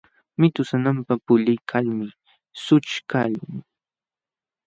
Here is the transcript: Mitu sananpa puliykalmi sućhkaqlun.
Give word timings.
Mitu 0.39 0.61
sananpa 0.69 1.13
puliykalmi 1.25 2.07
sućhkaqlun. 2.63 3.55